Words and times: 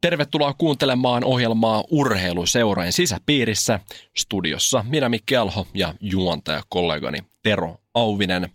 Tervetuloa 0.00 0.54
kuuntelemaan 0.58 1.24
ohjelmaa 1.24 1.84
Urheiluseurojen 1.90 2.92
sisäpiirissä. 2.92 3.80
Studiossa 4.16 4.84
minä 4.88 5.08
Mikki 5.08 5.36
Alho 5.36 5.66
ja 5.74 5.94
juontaja 6.00 6.62
kollegani 6.68 7.18
Tero 7.42 7.76
Auvinen. 7.94 8.48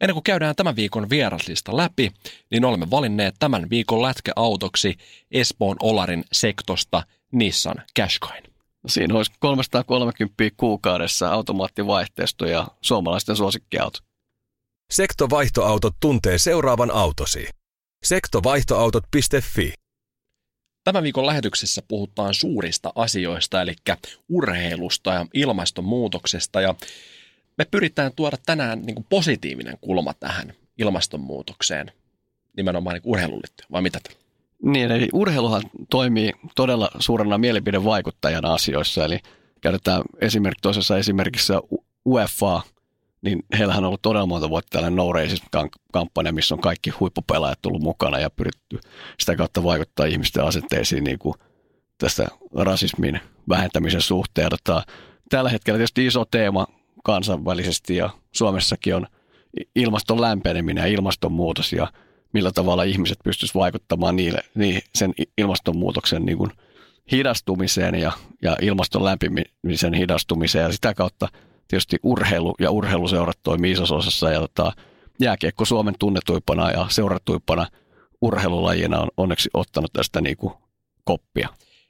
Ennen 0.00 0.14
kuin 0.14 0.24
käydään 0.24 0.56
tämän 0.56 0.76
viikon 0.76 1.10
vieraslista 1.10 1.76
läpi, 1.76 2.12
niin 2.50 2.64
olemme 2.64 2.90
valinneet 2.90 3.34
tämän 3.38 3.70
viikon 3.70 4.02
lätkäautoksi 4.02 4.96
Espoon 5.30 5.76
Olarin 5.82 6.24
sektosta 6.32 7.02
Nissan 7.32 7.82
Qashqain. 8.00 8.44
Siinä 8.86 9.14
olisi 9.14 9.32
330 9.38 10.34
kuukaudessa 10.56 11.32
automaattivaihteisto 11.32 12.46
ja 12.46 12.68
suomalaisten 12.80 13.36
suosikkiauto. 13.36 13.98
Sektovaihtoautot 14.90 15.94
tuntee 16.00 16.38
seuraavan 16.38 16.90
autosi. 16.90 17.48
Sektovaihtoautot.fi 18.04 19.72
Tämän 20.86 21.02
viikon 21.02 21.26
lähetyksessä 21.26 21.82
puhutaan 21.88 22.34
suurista 22.34 22.92
asioista, 22.94 23.62
eli 23.62 23.74
urheilusta 24.28 25.14
ja 25.14 25.26
ilmastonmuutoksesta. 25.34 26.60
Ja 26.60 26.74
me 27.58 27.64
pyritään 27.70 28.12
tuoda 28.16 28.36
tänään 28.46 28.82
niin 28.82 28.94
kuin 28.94 29.06
positiivinen 29.08 29.78
kulma 29.80 30.14
tähän 30.14 30.52
ilmastonmuutokseen, 30.78 31.92
nimenomaan 32.56 32.94
niin 32.94 33.02
urheiluun 33.04 33.42
vai 33.72 33.82
mitä? 33.82 33.98
Niin, 34.62 34.90
eli 34.90 35.08
urheiluhan 35.12 35.62
toimii 35.90 36.32
todella 36.56 36.90
suurena 36.98 37.38
mielipidevaikuttajana 37.38 38.54
asioissa, 38.54 39.04
eli 39.04 39.20
käytetään 39.60 40.02
esimerkki 40.20 40.60
toisessa 40.62 40.98
esimerkissä 40.98 41.60
UEFA, 42.06 42.62
niin 43.26 43.42
heillähän 43.58 43.84
on 43.84 43.88
ollut 43.88 44.02
todella 44.02 44.26
monta 44.26 44.50
vuotta 44.50 44.70
tällainen 44.70 44.96
no 44.96 45.68
kampanja, 45.92 46.32
missä 46.32 46.54
on 46.54 46.60
kaikki 46.60 46.90
huippupelaajat 46.90 47.62
tullut 47.62 47.82
mukana 47.82 48.18
ja 48.18 48.30
pyritty 48.30 48.80
sitä 49.20 49.36
kautta 49.36 49.64
vaikuttaa 49.64 50.06
ihmisten 50.06 50.44
asenteisiin 50.44 51.04
niin 51.04 51.18
kuin 51.18 51.34
tästä 51.98 52.26
rasismin 52.56 53.20
vähentämisen 53.48 54.00
suhteen. 54.00 54.50
Tota, 54.50 54.82
tällä 55.28 55.50
hetkellä 55.50 55.78
tietysti 55.78 56.06
iso 56.06 56.24
teema 56.24 56.66
kansainvälisesti 57.04 57.96
ja 57.96 58.10
Suomessakin 58.32 58.94
on 58.94 59.06
ilmaston 59.74 60.20
lämpeneminen 60.20 60.82
ja 60.82 60.88
ilmastonmuutos 60.88 61.72
ja 61.72 61.92
millä 62.32 62.52
tavalla 62.52 62.82
ihmiset 62.82 63.18
pystyisivät 63.24 63.60
vaikuttamaan 63.60 64.16
niille, 64.16 64.40
niin 64.54 64.82
sen 64.94 65.14
ilmastonmuutoksen 65.38 66.26
niin 66.26 66.38
kuin 66.38 66.50
hidastumiseen 67.12 67.94
ja, 67.94 68.12
ja 68.42 68.56
ilmaston 68.62 69.04
lämpimisen 69.04 69.94
hidastumiseen 69.94 70.62
ja 70.62 70.72
sitä 70.72 70.94
kautta 70.94 71.28
tietysti 71.68 71.96
urheilu 72.02 72.54
ja 72.60 72.70
urheiluseurat 72.70 73.38
toimii 73.42 73.72
isossa 73.72 73.94
osassa 73.94 74.30
ja 74.30 74.40
tota, 74.40 74.72
jääkiekko 75.20 75.64
Suomen 75.64 75.94
tunnetuippana 75.98 76.70
ja 76.70 76.86
seuratuippana 76.88 77.66
urheilulajina 78.20 79.00
on 79.00 79.08
onneksi 79.16 79.50
ottanut 79.54 79.92
tästä 79.92 80.20
niin 80.20 80.36
kuin 80.36 80.54
koppia. 81.04 81.48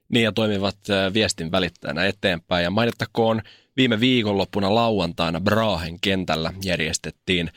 Niin 0.08 0.24
ja 0.24 0.32
toimivat 0.32 0.76
viestin 1.14 1.52
välittäjänä 1.52 2.04
eteenpäin 2.04 2.64
ja 2.64 2.70
mainittakoon 2.70 3.42
Viime 3.76 4.00
viikonloppuna 4.00 4.74
lauantaina 4.74 5.40
Brahen 5.40 6.00
kentällä 6.00 6.52
järjestettiin 6.64 7.50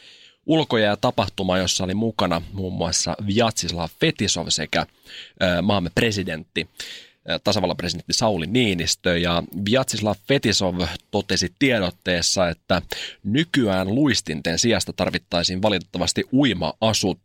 ulkoja 0.46 0.86
ja 0.86 0.98
tapahtuma, 0.98 1.58
jossa 1.58 1.84
oli 1.84 1.94
mukana 1.94 2.42
muun 2.54 2.74
muassa 2.74 3.16
Vyatsislav 3.28 3.90
Fetisov 4.00 4.46
sekä 4.50 4.86
maamme 5.62 5.90
presidentti 5.96 6.70
tasavallan 7.44 7.78
presidentti 7.78 8.14
Sauli 8.14 8.48
Niinistö 8.48 9.18
ja 9.18 9.44
Vyatsislav 9.70 10.16
Fetisov 10.28 10.82
totesi 11.12 11.54
tiedotteessa, 11.60 12.50
että 12.50 12.82
nykyään 13.24 13.96
luistinten 13.96 14.60
sijasta 14.60 14.94
tarvittaisiin 14.94 15.62
valitettavasti 15.62 16.24
uima-asut 16.34 17.20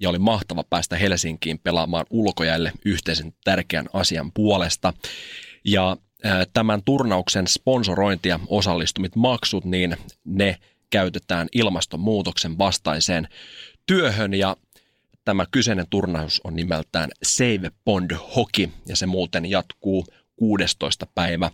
ja 0.00 0.08
oli 0.08 0.18
mahtava 0.18 0.64
päästä 0.64 0.96
Helsinkiin 0.96 1.58
pelaamaan 1.58 2.06
ulkojäille 2.10 2.72
yhteisen 2.84 3.34
tärkeän 3.44 3.86
asian 3.92 4.32
puolesta. 4.32 4.92
Ja 5.64 5.96
tämän 6.52 6.82
turnauksen 6.84 7.48
sponsorointi 7.48 8.28
ja 8.28 8.40
osallistumit 8.46 9.16
maksut, 9.16 9.64
niin 9.64 9.96
ne 10.24 10.56
käytetään 10.90 11.48
ilmastonmuutoksen 11.52 12.58
vastaiseen 12.58 13.28
työhön 13.86 14.34
ja 14.34 14.56
tämä 15.30 15.46
kyseinen 15.50 15.86
turnaus 15.90 16.40
on 16.44 16.56
nimeltään 16.56 17.10
Save 17.22 17.70
Pond 17.84 18.10
Hockey 18.36 18.68
ja 18.86 18.96
se 18.96 19.06
muuten 19.06 19.50
jatkuu 19.50 20.06
16. 20.36 21.06
päivä 21.14 21.50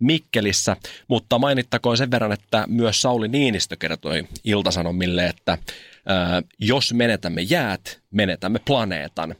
Mikkelissä, 0.00 0.76
mutta 1.08 1.38
mainittakoon 1.38 1.96
sen 1.96 2.10
verran, 2.10 2.32
että 2.32 2.64
myös 2.68 3.02
Sauli 3.02 3.28
Niinistö 3.28 3.76
kertoi 3.76 4.24
Iltasanomille, 4.44 5.26
että 5.26 5.58
ää, 6.06 6.42
jos 6.58 6.94
menetämme 6.94 7.42
jäät, 7.42 8.00
menetämme 8.10 8.58
planeetan. 8.66 9.34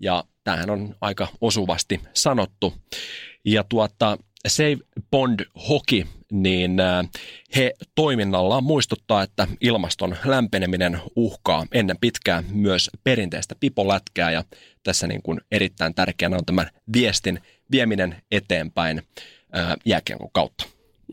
Ja 0.00 0.24
tämähän 0.44 0.70
on 0.70 0.96
aika 1.00 1.28
osuvasti 1.40 2.00
sanottu. 2.14 2.74
Ja 3.44 3.64
tuota, 3.64 4.18
Save 4.48 4.78
Bond 5.10 5.40
Hockey, 5.68 6.04
niin 6.30 6.80
äh, 6.80 7.08
he 7.56 7.72
toiminnallaan 7.94 8.64
muistuttaa, 8.64 9.22
että 9.22 9.46
ilmaston 9.60 10.16
lämpeneminen 10.24 11.00
uhkaa 11.16 11.66
ennen 11.72 11.96
pitkää 12.00 12.42
myös 12.52 12.90
perinteistä 13.04 13.54
pipolätkää 13.60 14.30
ja 14.30 14.44
tässä 14.82 15.06
niin 15.06 15.22
kuin 15.22 15.40
erittäin 15.50 15.94
tärkeänä 15.94 16.36
on 16.36 16.44
tämän 16.44 16.70
viestin 16.92 17.40
vieminen 17.70 18.16
eteenpäin 18.30 19.02
äh, 19.56 19.76
jääkiekon 19.84 20.30
kautta. 20.32 20.66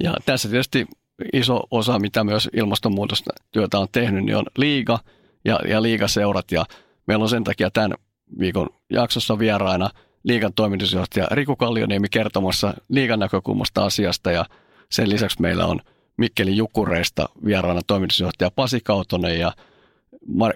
Ja 0.03 0.13
tässä 0.25 0.49
tietysti 0.49 0.85
iso 1.33 1.63
osa, 1.71 1.99
mitä 1.99 2.23
myös 2.23 2.49
ilmastonmuutosta 2.53 3.33
työtä 3.51 3.79
on 3.79 3.87
tehnyt, 3.91 4.25
niin 4.25 4.37
on 4.37 4.45
liiga 4.57 4.99
ja, 5.45 5.59
ja 5.67 5.81
liigaseurat 5.81 6.51
ja 6.51 6.65
meillä 7.07 7.23
on 7.23 7.29
sen 7.29 7.43
takia 7.43 7.71
tämän 7.71 7.93
viikon 8.39 8.69
jaksossa 8.89 9.39
vieraina– 9.39 9.89
liigan 10.27 10.53
toimitusjohtaja 10.53 11.27
Riku 11.31 11.55
Kallioniemi 11.55 12.07
kertomassa 12.11 12.73
liigan 12.89 13.19
näkökulmasta 13.19 13.85
asiasta 13.85 14.31
ja 14.31 14.45
sen 14.91 15.09
lisäksi 15.09 15.41
meillä 15.41 15.65
on 15.65 15.79
Mikkelin 16.17 16.57
Jukureista 16.57 17.29
vieraana 17.45 17.81
toimitusjohtaja 17.87 18.51
Pasi 18.51 18.79
Kautonen 18.83 19.39
ja 19.39 19.51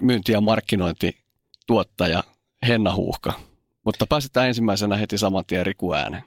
myynti- 0.02 0.32
ja 0.32 0.42
markkinointituottaja 0.42 2.24
Henna 2.68 2.96
Huuhka. 2.96 3.34
Mutta 3.86 4.08
pääsetään 4.08 4.48
ensimmäisenä 4.48 4.98
heti 4.98 5.18
saman 5.18 5.46
tien 5.46 5.66
Riku 5.66 5.94
ääneen. 5.94 6.24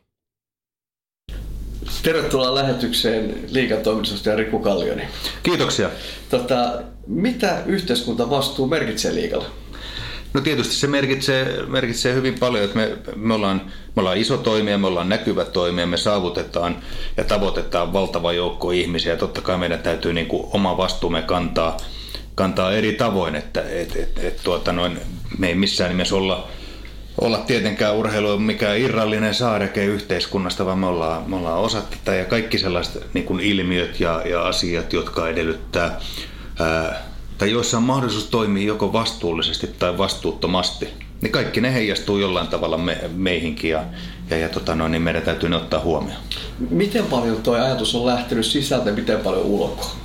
Tervetuloa 2.03 2.54
lähetykseen 2.54 3.34
liigan 3.50 3.82
toimitusjohtaja 3.82 4.37
Riku 4.37 4.59
Kallioni. 4.59 5.03
Kiitoksia. 5.43 5.91
Tota, 6.31 6.82
mitä 7.06 7.62
yhteiskuntavastuu 7.66 8.66
merkitsee 8.66 9.14
liikalle? 9.14 9.47
No 10.34 10.40
tietysti 10.40 10.74
se 10.74 10.86
merkitsee, 10.86 11.62
merkitsee 11.66 12.14
hyvin 12.14 12.38
paljon, 12.38 12.64
että 12.64 12.76
me, 12.76 12.96
me, 13.16 13.34
ollaan, 13.34 13.62
me 13.96 14.00
ollaan 14.00 14.16
iso 14.16 14.36
toimija, 14.36 14.78
me 14.78 14.86
ollaan 14.86 15.08
näkyvä 15.08 15.44
toimija, 15.44 15.86
me 15.86 15.96
saavutetaan 15.96 16.76
ja 17.16 17.24
tavoitetaan 17.24 17.92
valtava 17.92 18.32
joukko 18.32 18.70
ihmisiä. 18.70 19.16
Totta 19.16 19.40
kai 19.40 19.58
meidän 19.58 19.78
täytyy 19.78 20.12
niin 20.12 20.26
kuin 20.26 20.46
oma 20.52 20.76
vastuumme 20.76 21.22
kantaa, 21.22 21.76
kantaa 22.34 22.72
eri 22.72 22.92
tavoin, 22.92 23.34
että 23.34 23.62
et, 23.62 23.96
et, 23.96 24.18
et, 24.18 24.40
tuota 24.44 24.72
noin, 24.72 24.98
me 25.38 25.48
ei 25.48 25.54
missään 25.54 25.90
nimessä 25.90 26.16
olla, 26.16 26.48
olla 27.20 27.38
tietenkään 27.38 27.96
urheilu 27.96 28.38
mikä 28.38 28.74
irrallinen 28.74 29.34
saareke 29.34 29.84
yhteiskunnasta, 29.84 30.66
vaan 30.66 30.78
me 30.78 30.86
ollaan, 30.86 31.30
me 31.30 31.36
ollaan 31.36 31.58
osa 31.58 31.82
tätä 31.82 32.14
ja 32.14 32.24
kaikki 32.24 32.58
sellaiset 32.58 33.14
niin 33.14 33.24
kuin 33.24 33.40
ilmiöt 33.40 34.00
ja, 34.00 34.22
ja 34.25 34.46
asiat, 34.46 34.92
jotka 34.92 35.28
edellyttää 35.28 36.00
ää, 36.60 37.13
tai 37.38 37.50
joissa 37.50 37.76
on 37.76 37.82
mahdollisuus 37.82 38.25
toimia 38.25 38.66
joko 38.66 38.92
vastuullisesti 38.92 39.66
tai 39.66 39.98
vastuuttomasti, 39.98 40.88
niin 41.20 41.32
kaikki 41.32 41.60
ne 41.60 41.75
heijastuu 41.75 42.19
jollain 42.19 42.48
tavalla 42.48 42.78
me, 42.78 43.10
meihinkin 43.14 43.70
ja, 43.70 43.84
ja, 44.31 44.36
ja 44.38 44.48
tota 44.48 44.75
noin, 44.75 44.92
niin 44.92 45.02
meidän 45.02 45.22
täytyy 45.22 45.48
ne 45.48 45.56
ottaa 45.56 45.81
huomioon. 45.81 46.20
Miten 46.70 47.04
paljon 47.04 47.42
tuo 47.42 47.54
ajatus 47.54 47.94
on 47.94 48.06
lähtenyt 48.06 48.46
sisältä 48.46 48.90
ja 48.90 48.96
miten 48.96 49.20
paljon 49.20 49.42
ulkoa? 49.42 49.96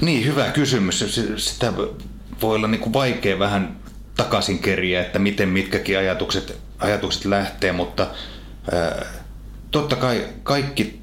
Niin, 0.00 0.24
hyvä 0.24 0.50
kysymys. 0.50 1.04
Sitä 1.36 1.72
voi 2.42 2.56
olla 2.56 2.68
niin 2.68 2.80
kuin 2.80 2.92
vaikea 2.92 3.38
vähän 3.38 3.76
takaisin 4.16 4.58
keriä, 4.58 5.00
että 5.00 5.18
miten 5.18 5.48
mitkäkin 5.48 5.98
ajatukset, 5.98 6.58
ajatukset 6.78 7.24
lähtee, 7.24 7.72
mutta 7.72 8.06
ää, 8.72 9.06
totta 9.70 9.96
kai 9.96 10.28
kaikki 10.42 11.01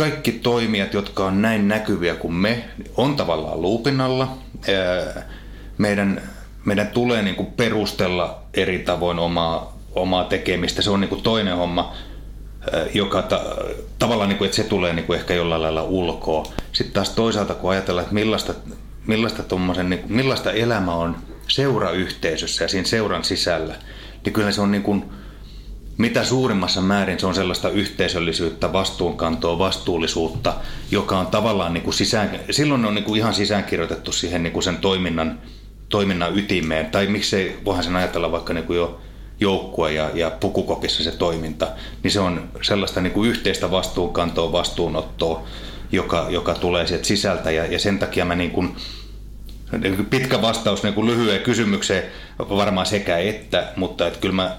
kaikki 0.00 0.32
toimijat, 0.32 0.94
jotka 0.94 1.24
on 1.24 1.42
näin 1.42 1.68
näkyviä 1.68 2.14
kuin 2.14 2.32
me, 2.32 2.64
on 2.96 3.16
tavallaan 3.16 3.62
luupinnalla. 3.62 4.38
Meidän, 5.78 6.22
meidän 6.64 6.88
tulee 6.88 7.22
niin 7.22 7.34
kuin 7.34 7.46
perustella 7.46 8.42
eri 8.54 8.78
tavoin 8.78 9.18
omaa, 9.18 9.78
omaa 9.92 10.24
tekemistä. 10.24 10.82
Se 10.82 10.90
on 10.90 11.00
niin 11.00 11.08
kuin 11.08 11.22
toinen 11.22 11.56
homma. 11.56 11.94
joka 12.94 13.22
ta, 13.22 13.40
tavallaan, 13.98 14.28
niin 14.28 14.38
kuin, 14.38 14.46
että 14.46 14.56
se 14.56 14.64
tulee 14.64 14.92
niin 14.92 15.06
kuin 15.06 15.18
ehkä 15.18 15.34
jollain 15.34 15.62
lailla 15.62 15.82
ulkoa. 15.82 16.46
Sitten 16.72 16.94
taas 16.94 17.10
toisaalta, 17.10 17.54
kun 17.54 17.70
ajatellaan, 17.70 18.02
että 18.02 18.14
millaista, 18.14 18.54
millaista, 19.06 19.42
niin 19.82 19.98
kuin, 19.98 20.12
millaista 20.12 20.52
elämä 20.52 20.94
on 20.94 21.16
seurayhteisössä 21.48 22.64
ja 22.64 22.68
siinä 22.68 22.86
seuran 22.86 23.24
sisällä, 23.24 23.74
niin 24.24 24.32
kyllä 24.32 24.52
se 24.52 24.60
on 24.60 24.70
niin 24.70 24.82
kuin, 24.82 25.04
mitä 26.00 26.24
suurimmassa 26.24 26.80
määrin 26.80 27.20
se 27.20 27.26
on 27.26 27.34
sellaista 27.34 27.68
yhteisöllisyyttä, 27.68 28.72
vastuunkantoa, 28.72 29.58
vastuullisuutta, 29.58 30.54
joka 30.90 31.18
on 31.18 31.26
tavallaan 31.26 31.74
niin 31.74 31.82
kuin 31.82 31.94
sisään, 31.94 32.40
silloin 32.50 32.84
on 32.84 32.94
niin 32.94 33.04
kuin 33.04 33.18
ihan 33.18 33.34
sisäänkirjoitettu 33.34 34.12
siihen 34.12 34.42
niin 34.42 34.52
kuin 34.52 34.62
sen 34.62 34.76
toiminnan, 34.76 35.40
toiminnan 35.88 36.38
ytimeen. 36.38 36.86
Tai 36.86 37.06
miksei, 37.06 37.58
voihan 37.64 37.84
sen 37.84 37.96
ajatella 37.96 38.32
vaikka 38.32 38.52
niin 38.52 38.64
kuin 38.64 38.76
jo 38.76 39.00
joukkue 39.40 39.92
ja, 39.92 40.10
ja 40.14 40.30
pukukokissa 40.30 41.04
se 41.04 41.10
toiminta, 41.10 41.68
niin 42.02 42.10
se 42.10 42.20
on 42.20 42.48
sellaista 42.62 43.00
niin 43.00 43.12
kuin 43.12 43.30
yhteistä 43.30 43.70
vastuunkantoa, 43.70 44.52
vastuunottoa, 44.52 45.42
joka, 45.92 46.26
joka 46.30 46.54
tulee 46.54 46.86
sieltä 46.86 47.06
sisältä 47.06 47.50
ja, 47.50 47.66
ja 47.66 47.78
sen 47.78 47.98
takia 47.98 48.24
mä 48.24 48.34
niin 48.34 48.50
kuin, 48.50 48.76
pitkä 50.10 50.42
vastaus 50.42 50.82
niin 50.82 50.94
kuin 50.94 51.06
lyhyen 51.06 51.40
kysymykseen 51.40 52.02
varmaan 52.38 52.86
sekä 52.86 53.18
että, 53.18 53.72
mutta 53.76 54.06
että 54.06 54.20
kyllä 54.20 54.34
mä 54.34 54.56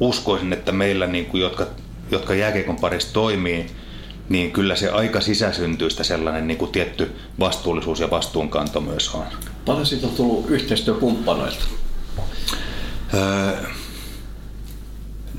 uskoisin, 0.00 0.52
että 0.52 0.72
meillä, 0.72 1.06
niin 1.06 1.26
kuin, 1.26 1.40
jotka, 1.40 1.66
jotka 2.10 2.34
jääkeikon 2.34 2.76
parissa 2.76 3.12
toimii, 3.12 3.66
niin 4.28 4.52
kyllä 4.52 4.76
se 4.76 4.90
aika 4.90 5.20
sisäsyntyistä 5.20 6.04
sellainen 6.04 6.46
niin 6.46 6.58
kuin 6.58 6.72
tietty 6.72 7.12
vastuullisuus 7.40 8.00
ja 8.00 8.10
vastuunkanto 8.10 8.80
myös 8.80 9.14
on. 9.14 9.26
Paljon 9.64 9.86
siitä 9.86 10.06
on 10.06 10.12
tullut 10.12 10.50
yhteistyökumppanoilta? 10.50 11.64
Öö, 13.14 13.56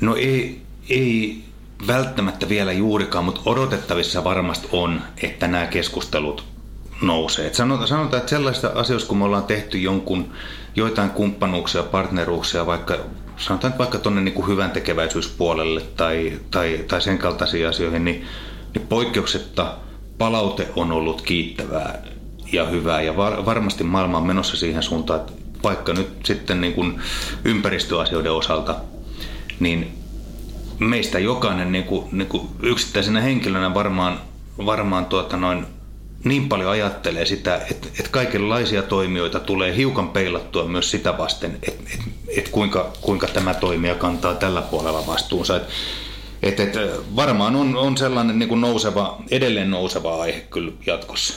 no 0.00 0.16
ei, 0.16 0.62
ei 0.90 1.42
välttämättä 1.86 2.48
vielä 2.48 2.72
juurikaan, 2.72 3.24
mutta 3.24 3.40
odotettavissa 3.44 4.24
varmasti 4.24 4.68
on, 4.72 5.02
että 5.22 5.48
nämä 5.48 5.66
keskustelut 5.66 6.55
nousee. 7.02 7.54
sanotaan, 7.54 7.88
sanotaan, 7.88 8.18
että 8.18 8.30
sellaista 8.30 8.70
asioista, 8.74 9.08
kun 9.08 9.18
me 9.18 9.24
ollaan 9.24 9.44
tehty 9.44 9.78
jonkun, 9.78 10.32
joitain 10.76 11.10
kumppanuuksia, 11.10 11.82
partneruuksia, 11.82 12.66
vaikka 12.66 12.96
sanotaan 13.36 13.70
että 13.70 13.78
vaikka 13.78 13.98
tuonne 13.98 14.20
niin 14.20 14.46
hyvän 14.46 14.70
tekeväisyyspuolelle 14.70 15.80
tai, 15.80 16.40
tai, 16.50 16.84
tai 16.88 17.00
sen 17.00 17.18
kaltaisiin 17.18 17.68
asioihin, 17.68 18.04
niin, 18.04 18.24
niin 18.74 18.86
poikkeuksetta 18.86 19.74
palaute 20.18 20.68
on 20.76 20.92
ollut 20.92 21.22
kiittävää 21.22 22.02
ja 22.52 22.66
hyvää 22.66 23.02
ja 23.02 23.16
var, 23.16 23.46
varmasti 23.46 23.84
maailma 23.84 24.18
on 24.18 24.26
menossa 24.26 24.56
siihen 24.56 24.82
suuntaan, 24.82 25.20
että 25.20 25.32
vaikka 25.62 25.92
nyt 25.92 26.08
sitten 26.24 26.60
niin 26.60 26.72
kuin 26.72 27.00
ympäristöasioiden 27.44 28.32
osalta, 28.32 28.76
niin 29.60 29.92
meistä 30.78 31.18
jokainen 31.18 31.72
niin 31.72 31.84
kuin, 31.84 32.08
niin 32.12 32.28
kuin 32.28 32.48
yksittäisenä 32.62 33.20
henkilönä 33.20 33.74
varmaan, 33.74 34.20
varmaan 34.66 35.06
tuota 35.06 35.36
noin 35.36 35.66
niin 36.24 36.48
paljon 36.48 36.70
ajattelee 36.70 37.26
sitä, 37.26 37.60
että, 37.70 37.88
että 37.88 38.10
kaikenlaisia 38.10 38.82
toimijoita 38.82 39.40
tulee 39.40 39.76
hiukan 39.76 40.08
peilattua 40.08 40.64
myös 40.64 40.90
sitä 40.90 41.18
vasten, 41.18 41.58
että, 41.62 41.82
että, 41.94 42.04
että 42.36 42.50
kuinka, 42.50 42.92
kuinka 43.00 43.26
tämä 43.26 43.54
toimija 43.54 43.94
kantaa 43.94 44.34
tällä 44.34 44.62
puolella 44.62 45.06
vastuunsa. 45.06 45.56
Että, 45.56 45.68
että, 46.42 46.62
että 46.62 46.80
varmaan 47.16 47.56
on, 47.56 47.76
on 47.76 47.96
sellainen 47.96 48.38
niin 48.38 48.48
kuin 48.48 48.60
nouseva, 48.60 49.22
edelleen 49.30 49.70
nouseva 49.70 50.22
aihe 50.22 50.40
kyllä 50.40 50.72
jatkossa. 50.86 51.34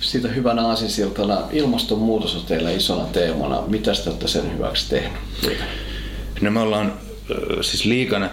Siitä 0.00 0.28
hyvänä 0.28 0.66
aasinsiltana 0.66 1.38
ilmastonmuutos 1.52 2.34
on 2.34 2.42
teillä 2.42 2.70
isona 2.70 3.04
teemana. 3.04 3.62
Mitä 3.66 3.92
te 3.92 4.10
olette 4.10 4.28
sen 4.28 4.52
hyväksi 4.52 4.88
tehnyt? 4.88 5.20
No 6.40 6.50
me 6.50 6.60
ollaan 6.60 6.92
siis 7.60 7.84
liikana, 7.84 8.30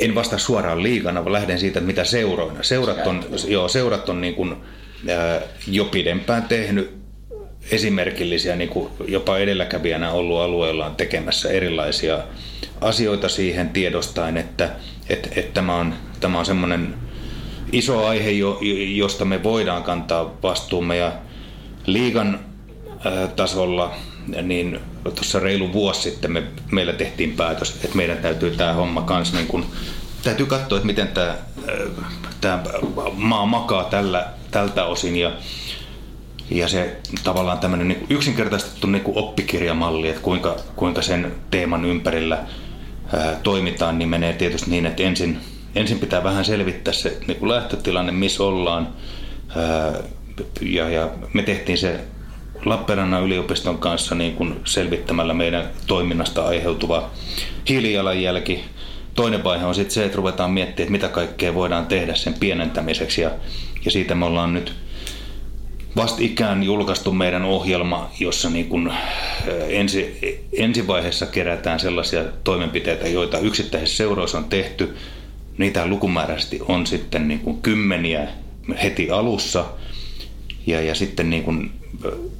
en 0.00 0.14
vasta 0.14 0.38
suoraan 0.38 0.82
liikana, 0.82 1.24
vaan 1.24 1.32
lähden 1.32 1.58
siitä, 1.58 1.80
mitä 1.80 2.04
seuroina. 2.04 2.62
Seurat 2.62 3.06
on, 3.06 3.24
joo, 3.48 3.68
seurat 3.68 4.08
on 4.08 4.20
niin 4.20 4.34
kuin, 4.34 4.56
ää, 5.08 5.40
jo 5.66 5.84
pidempään 5.84 6.42
tehnyt 6.42 6.98
esimerkillisiä, 7.70 8.56
niin 8.56 8.68
kuin 8.68 8.90
jopa 9.08 9.38
edelläkävijänä 9.38 10.10
ollut 10.10 10.40
alueellaan 10.40 10.96
tekemässä 10.96 11.50
erilaisia 11.50 12.18
asioita 12.80 13.28
siihen 13.28 13.70
tiedostaen, 13.70 14.36
että, 14.36 14.70
että, 15.08 15.28
että 15.36 15.52
tämä 15.54 15.76
on, 15.76 15.94
tämä 16.20 16.38
on 16.38 16.46
semmoinen 16.46 16.94
iso 17.72 18.06
aihe, 18.06 18.30
josta 18.94 19.24
me 19.24 19.42
voidaan 19.42 19.82
kantaa 19.82 20.38
vastuumme 20.42 20.96
ja 20.96 21.12
liigan 21.86 22.40
tasolla 23.36 23.94
niin 24.42 24.80
tuossa 25.02 25.38
reilu 25.38 25.72
vuosi 25.72 26.02
sitten 26.02 26.32
me, 26.32 26.42
meillä 26.72 26.92
tehtiin 26.92 27.32
päätös, 27.32 27.80
että 27.84 27.96
meidän 27.96 28.18
täytyy 28.18 28.50
tämä 28.50 28.72
homma 28.72 29.02
kanssa 29.02 29.36
niin 29.36 29.46
kun, 29.46 29.66
täytyy 30.22 30.46
katsoa, 30.46 30.78
että 30.78 30.86
miten 30.86 31.08
tämä, 31.08 31.34
tämä 32.40 32.62
maa 33.14 33.46
makaa 33.46 33.84
tällä, 33.84 34.26
tältä 34.50 34.84
osin 34.84 35.16
ja, 35.16 35.32
ja 36.50 36.68
se 36.68 36.96
tavallaan 37.24 37.58
tämmöinen 37.58 37.88
niin 37.88 38.06
yksinkertaistettu 38.10 38.86
niin 38.86 39.02
oppikirjamalli, 39.06 40.08
että 40.08 40.22
kuinka, 40.22 40.56
kuinka 40.76 41.02
sen 41.02 41.34
teeman 41.50 41.84
ympärillä 41.84 42.38
ää, 43.12 43.36
toimitaan, 43.42 43.98
niin 43.98 44.08
menee 44.08 44.32
tietysti 44.32 44.70
niin, 44.70 44.86
että 44.86 45.02
ensin, 45.02 45.38
ensin 45.74 45.98
pitää 45.98 46.24
vähän 46.24 46.44
selvittää 46.44 46.94
se 46.94 47.18
niin 47.26 47.38
kuin 47.38 47.48
lähtötilanne, 47.48 48.12
missä 48.12 48.44
ollaan. 48.44 48.88
Ää, 49.56 49.92
ja, 50.60 50.88
ja 50.88 51.10
me 51.32 51.42
tehtiin 51.42 51.78
se 51.78 52.00
Lappeenrannan 52.64 53.24
yliopiston 53.24 53.78
kanssa 53.78 54.14
niin 54.14 54.34
kuin 54.34 54.60
selvittämällä 54.64 55.34
meidän 55.34 55.70
toiminnasta 55.86 56.46
aiheutuva 56.46 57.10
hiilijalanjälki. 57.68 58.64
Toinen 59.14 59.44
vaihe 59.44 59.64
on 59.64 59.74
sitten 59.74 59.94
se, 59.94 60.04
että 60.04 60.16
ruvetaan 60.16 60.50
miettimään, 60.50 60.82
että 60.82 60.92
mitä 60.92 61.08
kaikkea 61.08 61.54
voidaan 61.54 61.86
tehdä 61.86 62.14
sen 62.14 62.34
pienentämiseksi 62.34 63.20
ja, 63.20 63.30
ja 63.84 63.90
siitä 63.90 64.14
me 64.14 64.24
ollaan 64.24 64.54
nyt 64.54 64.74
vastikään 65.96 66.62
julkaistu 66.62 67.12
meidän 67.12 67.44
ohjelma, 67.44 68.10
jossa 68.20 68.50
niin 68.50 68.68
kuin 68.68 68.92
ensi, 69.68 70.18
ensivaiheessa 70.52 71.26
kerätään 71.26 71.80
sellaisia 71.80 72.24
toimenpiteitä, 72.44 73.08
joita 73.08 73.38
yksittäisissä 73.38 73.96
seuroissa 73.96 74.38
on 74.38 74.44
tehty. 74.44 74.96
Niitä 75.58 75.86
lukumääräisesti 75.86 76.60
on 76.68 76.86
sitten 76.86 77.28
niin 77.28 77.40
kuin 77.40 77.62
kymmeniä 77.62 78.28
heti 78.82 79.10
alussa– 79.10 79.64
ja, 80.68 80.80
ja 80.80 80.94
sitten 80.94 81.30
niin 81.30 81.42
kuin, 81.42 81.70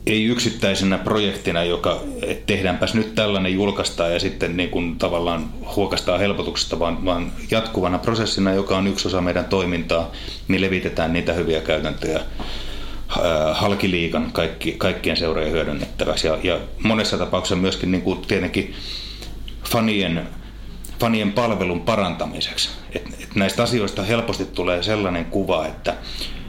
ei 0.06 0.24
yksittäisenä 0.24 0.98
projektina, 0.98 1.64
joka 1.64 2.00
että 2.22 2.46
tehdäänpäs 2.46 2.94
nyt 2.94 3.14
tällainen 3.14 3.54
julkaistaan 3.54 4.12
ja 4.12 4.20
sitten 4.20 4.56
niin 4.56 4.70
kuin 4.70 4.98
tavallaan 4.98 5.48
huokastaa 5.76 6.18
helpotuksesta, 6.18 6.78
vaan, 6.78 7.04
vaan 7.04 7.32
jatkuvana 7.50 7.98
prosessina, 7.98 8.52
joka 8.52 8.76
on 8.76 8.86
yksi 8.86 9.08
osa 9.08 9.20
meidän 9.20 9.44
toimintaa, 9.44 10.12
niin 10.48 10.60
levitetään 10.60 11.12
niitä 11.12 11.32
hyviä 11.32 11.60
käytäntöjä 11.60 12.20
halkiliikan 13.52 14.32
kaikki, 14.32 14.72
kaikkien 14.72 15.16
seuraajien 15.16 15.54
hyödynnettäväksi. 15.54 16.26
Ja, 16.26 16.38
ja 16.42 16.58
monessa 16.82 17.18
tapauksessa 17.18 17.56
myöskin 17.56 17.90
niin 17.90 18.02
kuin 18.02 18.20
tietenkin 18.20 18.74
fanien, 19.70 20.28
fanien 21.00 21.32
palvelun 21.32 21.80
parantamiseksi. 21.80 22.68
Et, 22.94 23.06
et 23.22 23.34
näistä 23.34 23.62
asioista 23.62 24.02
helposti 24.02 24.44
tulee 24.44 24.82
sellainen 24.82 25.24
kuva, 25.24 25.66
että, 25.66 25.94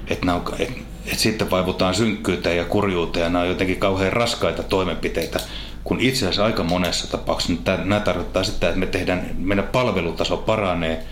et 0.08 0.26
nämä 0.26 0.36
on, 0.36 0.44
et, 0.60 0.89
että 1.12 1.24
sitten 1.24 1.52
vaivutaan 1.52 1.96
synkkyyteen 1.96 2.58
ja 2.58 2.66
kurjuuteen 2.66 3.24
ja 3.24 3.30
nämä 3.30 3.42
on 3.42 3.50
jotenkin 3.50 3.80
kauhean 3.80 4.14
raskaita 4.14 4.64
toimenpiteitä, 4.64 5.40
kun 5.84 6.00
itse 6.00 6.26
asiassa 6.26 6.46
aika 6.46 6.64
monessa 6.64 7.12
tapauksessa 7.12 7.78
nämä 7.78 8.00
tarkoittaa 8.00 8.44
sitä, 8.44 8.68
että 8.68 8.80
me 8.80 8.86
tehdään, 8.86 9.30
meidän 9.38 9.68
palvelutaso 9.68 10.38
paranee, 10.38 11.04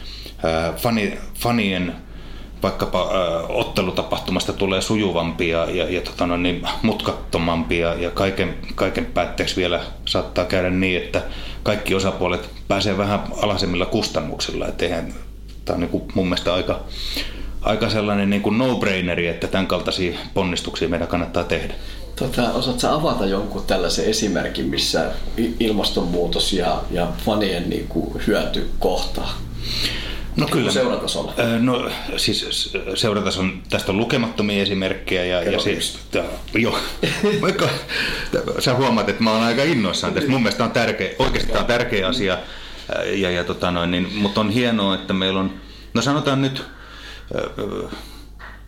fani, 0.78 1.18
fanien 1.40 1.96
vaikkapa 2.64 3.02
ää, 3.02 3.40
ottelutapahtumasta 3.40 4.54
tulee 4.54 4.82
sujuvampi 4.82 5.50
ja, 5.50 5.66
ja, 5.72 5.90
ja 5.90 6.02
tota 6.02 6.28
no, 6.28 6.38
niin, 6.38 6.68
mutkattomampi 6.82 7.80
ja, 7.80 7.94
ja 7.94 8.12
kaiken, 8.12 8.58
kaiken 8.76 9.06
päätteeksi 9.06 9.56
vielä 9.56 9.82
saattaa 10.06 10.46
käydä 10.46 10.70
niin, 10.70 11.04
että 11.04 11.22
kaikki 11.64 11.96
osapuolet 11.96 12.50
pääsee 12.68 12.98
vähän 12.98 13.20
alasemmilla 13.42 13.86
kustannuksilla. 13.86 14.66
Tämä 14.72 15.76
on 15.76 15.80
niin 15.80 15.90
kuin 15.90 16.04
mun 16.14 16.26
mielestä 16.26 16.54
aika, 16.54 16.80
aika 17.62 17.90
sellainen 17.90 18.30
niin 18.30 18.42
kuin 18.42 18.58
no-braineri, 18.58 19.28
että 19.28 19.48
tämän 19.48 19.68
kaltaisia 19.68 20.18
ponnistuksia 20.34 20.90
meidän 20.90 21.08
kannattaa 21.08 21.44
tehdä. 21.44 21.74
Tota, 22.16 22.52
osaatko 22.52 22.88
avata 22.88 23.26
jonkun 23.26 23.66
tällaisen 23.66 24.06
esimerkin, 24.06 24.66
missä 24.66 25.12
ilmastonmuutos 25.60 26.54
ja, 26.54 26.82
ja 26.92 27.08
fanien 27.26 27.70
niin 27.70 27.88
kuin 27.88 28.22
hyöty 28.28 28.70
kohtaa? 28.80 29.38
No 30.36 30.48
kyllä. 30.52 30.72
Seuratasolla? 30.72 31.34
No 31.60 31.90
siis 32.18 32.74
seuratason, 32.96 33.62
tästä 33.70 33.92
on 33.92 33.98
lukemattomia 33.98 34.62
esimerkkejä 34.62 35.26
ja, 35.26 35.52
ja 35.52 35.60
siis, 35.60 36.00
jo, 36.54 36.80
vaikka 37.42 37.70
sä 38.60 38.74
huomaat, 38.74 39.10
että 39.10 39.24
mä 39.24 39.32
oon 39.32 39.44
aika 39.44 39.64
innoissaan 39.64 40.14
tästä. 40.14 40.30
Mun 40.30 40.42
mielestä 40.42 40.64
on 40.64 40.72
tärkeä, 40.72 41.12
oikeasti 41.20 41.50
tämä 41.52 41.62
on 41.62 41.66
tärkeä 41.68 42.08
asia, 42.08 42.38
ja, 43.06 43.32
ja 43.32 43.44
tota 43.44 43.72
noin, 43.72 43.92
niin, 43.92 44.08
mutta 44.14 44.42
on 44.42 44.50
hienoa, 44.50 44.96
että 44.96 45.14
meillä 45.14 45.40
on, 45.40 45.54
no 45.94 46.02
sanotaan 46.02 46.42
nyt 46.42 46.64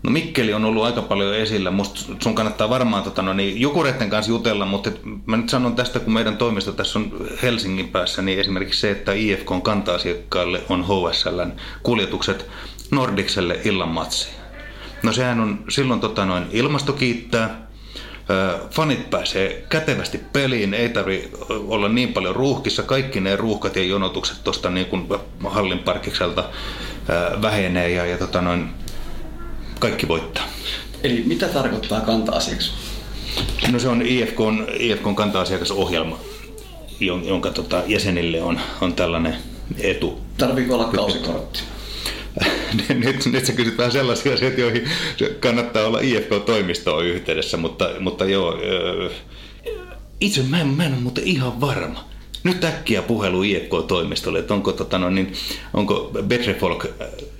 No 0.04 0.12
Mikkeli 0.12 0.54
on 0.54 0.66
ollut 0.66 0.84
aika 0.84 1.01
paljon 1.01 1.36
esillä. 1.36 1.72
Musta 1.72 2.01
sun 2.24 2.36
kannattaa 2.36 2.70
varmaan 2.70 3.04
tota, 3.04 3.22
no 3.22 3.34
niin, 3.34 3.62
Jukureiden 3.62 4.10
kanssa 4.10 4.32
jutella, 4.32 4.66
mutta 4.66 4.89
et, 4.89 5.01
mä 5.25 5.38
nyt 5.38 5.50
sanon 5.50 5.75
tästä, 5.75 6.00
kun 6.00 6.13
meidän 6.13 6.38
toimisto 6.38 6.72
tässä 6.72 7.00
on 7.00 7.12
Helsingin 7.42 7.89
päässä, 7.89 8.22
niin 8.22 8.39
esimerkiksi 8.39 8.80
se, 8.80 8.92
että 8.92 9.13
IFK 9.13 9.51
on 9.51 9.62
kanta-asiakkaille 9.62 10.62
on 10.70 10.86
HSLn 10.86 11.51
kuljetukset 11.84 12.46
Nordikselle 12.92 13.60
illan 13.63 13.89
matsiin. 13.89 14.36
No 15.04 15.12
sehän 15.13 15.39
on 15.39 15.63
silloin 15.70 16.00
tota, 16.00 16.25
noin, 16.25 16.46
ilmasto 16.51 16.94
kiittää, 16.94 17.69
fanit 18.71 19.09
pääsee 19.09 19.65
kätevästi 19.69 20.17
peliin, 20.33 20.74
ei 20.74 20.89
tarvi 20.89 21.31
olla 21.50 21.89
niin 21.89 22.13
paljon 22.13 22.36
ruuhkissa. 22.36 22.83
Kaikki 22.83 23.19
ne 23.19 23.36
ruuhkat 23.36 23.75
ja 23.75 23.83
jonotukset 23.83 24.43
tuosta 24.43 24.69
niin 24.69 24.86
kuin 24.86 25.07
hallin 25.48 25.79
parkikselta 25.79 26.43
vähenee 27.41 27.89
ja, 27.89 28.05
ja 28.05 28.17
tota 28.17 28.41
noin, 28.41 28.69
kaikki 29.79 30.07
voittaa. 30.07 30.43
Eli 31.03 31.24
mitä 31.27 31.48
tarkoittaa 31.48 32.01
kanta-asiakas? 32.01 32.74
No 33.71 33.79
se 33.79 33.88
on 33.88 34.01
IFK, 34.01 34.39
on, 34.39 34.67
IFK 34.79 35.07
on 35.07 35.15
kanta-asiakasohjelma, 35.15 36.19
jonka 37.00 37.51
tota, 37.51 37.83
jäsenille 37.88 38.41
on, 38.41 38.59
on 38.81 38.93
tällainen 38.93 39.36
etu. 39.77 40.21
Tarviiko 40.38 40.74
olla 40.74 40.86
kausikortti? 40.86 41.59
Nyt, 42.93 43.25
nyt 43.25 43.45
sä 43.45 43.53
kysyt 43.53 43.77
vähän 43.77 43.91
sellaisia 43.91 44.33
asioita, 44.33 44.62
joihin 44.62 44.89
kannattaa 45.39 45.88
olla 45.88 46.00
IFK-toimistoon 46.00 47.05
yhteydessä, 47.05 47.57
mutta, 47.57 47.89
mutta 48.00 48.25
joo, 48.25 48.57
itse 50.19 50.43
mä 50.43 50.62
en, 50.62 50.67
mä 50.67 50.86
en 50.86 50.93
ole 50.93 51.01
muuten 51.01 51.24
ihan 51.24 51.62
varma. 51.62 52.09
Nyt 52.43 52.63
äkkiä 52.63 53.01
puhelu 53.01 53.43
IFK-toimistolle, 53.43 54.39
että 54.39 54.53
onko, 54.53 54.71
tota, 54.71 54.98
no, 54.98 55.09
niin, 55.09 55.33
onko 55.74 56.12
Betrefolk 56.27 56.86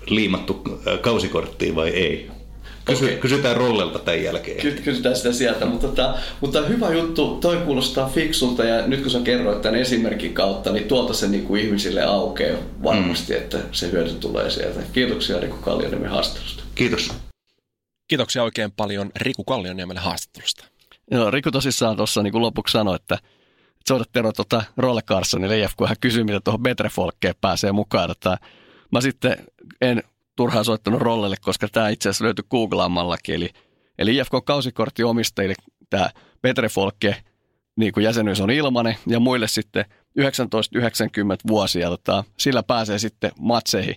liimattu 0.05 0.62
kausikorttiin 1.01 1.75
vai 1.75 1.89
ei. 1.89 2.38
Kysy, 2.89 3.05
okay. 3.05 3.17
Kysytään 3.17 3.58
rollelta 3.58 4.00
tämän 4.00 4.24
jälkeen. 4.24 4.62
Ky- 4.62 4.81
kysytään 4.84 5.15
sitä 5.15 5.34
sieltä, 5.34 5.65
mutta, 5.65 5.88
tota, 5.88 6.17
mutta 6.41 6.62
hyvä 6.62 6.93
juttu, 6.93 7.38
toi 7.41 7.58
kuulostaa 7.58 8.10
fiksulta 8.10 8.63
ja 8.63 8.88
nyt 8.88 9.01
kun 9.01 9.12
sä 9.12 9.19
kerroit 9.19 9.62
tämän 9.62 9.79
esimerkin 9.79 10.34
kautta, 10.34 10.72
niin 10.72 10.88
tuolta 10.88 11.13
se 11.13 11.27
niin 11.27 11.46
kuin 11.46 11.62
ihmisille 11.62 12.03
aukeaa 12.03 12.60
varmasti, 12.84 13.34
mm. 13.34 13.39
että 13.39 13.58
se 13.72 13.91
hyöty 13.91 14.13
tulee 14.13 14.50
sieltä. 14.50 14.79
Kiitoksia 14.93 15.39
Riku 15.39 15.58
Kallioniemen 15.58 16.10
haastattelusta. 16.10 16.63
Kiitos. 16.75 17.12
Kiitoksia 18.08 18.43
oikein 18.43 18.72
paljon 18.72 19.12
Riku 19.15 19.43
Kallioniemelle 19.43 20.01
haastattelusta. 20.01 20.65
Joo, 21.12 21.31
Riku 21.31 21.51
tosissaan 21.51 21.98
tuossa 21.98 22.24
niin 22.24 22.41
lopuksi 22.41 22.72
sanoi, 22.72 22.96
että 22.96 23.17
soitat 23.88 24.10
Tero 24.12 24.34
tuota 24.34 24.63
Rolle 24.77 25.01
Carsonille 25.01 25.60
IFK, 25.60 25.77
hän 25.88 25.96
kysyi, 26.01 26.24
mitä 26.24 26.39
tuohon 26.39 26.63
Betrefolkeen 26.63 27.36
pääsee 27.41 27.72
mukaan. 27.72 28.12
Että 28.12 28.38
mä 28.91 29.01
sitten 29.01 29.46
en 29.81 30.03
turhaan 30.39 30.65
soittanut 30.65 31.01
rollelle, 31.01 31.36
koska 31.41 31.67
tämä 31.72 31.89
itse 31.89 32.10
asiassa 32.10 32.25
löytyi 32.25 32.46
googlaamallakin. 32.51 33.36
Eli, 33.36 33.50
eli 33.98 34.17
IFK-kausikortti 34.17 35.03
omistajille 35.03 35.55
tämä 35.89 36.10
Petrefolke 36.41 37.15
niin 37.75 37.93
kuin 37.93 38.03
jäsenyys 38.03 38.41
on 38.41 38.51
ilmanen 38.51 38.98
ja 39.08 39.19
muille 39.19 39.48
sitten 39.48 39.86
1990 40.13 41.48
vuosia. 41.48 41.89
Tota, 41.89 42.24
sillä 42.38 42.63
pääsee 42.63 43.00
sitten 43.00 43.31
matseihin 43.39 43.96